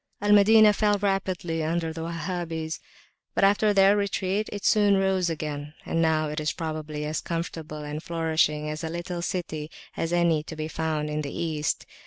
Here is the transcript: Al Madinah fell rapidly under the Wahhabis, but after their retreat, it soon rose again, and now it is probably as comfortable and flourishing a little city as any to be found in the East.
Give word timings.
Al 0.19 0.31
Madinah 0.31 0.73
fell 0.73 0.97
rapidly 0.97 1.63
under 1.63 1.93
the 1.93 2.01
Wahhabis, 2.01 2.79
but 3.35 3.43
after 3.43 3.71
their 3.71 3.95
retreat, 3.95 4.49
it 4.51 4.65
soon 4.65 4.97
rose 4.97 5.29
again, 5.29 5.75
and 5.85 6.01
now 6.01 6.27
it 6.27 6.39
is 6.39 6.53
probably 6.53 7.05
as 7.05 7.21
comfortable 7.21 7.83
and 7.83 8.01
flourishing 8.01 8.67
a 8.71 8.89
little 8.89 9.21
city 9.21 9.69
as 9.95 10.11
any 10.11 10.41
to 10.41 10.55
be 10.55 10.67
found 10.67 11.07
in 11.11 11.21
the 11.21 11.29
East. 11.31 11.85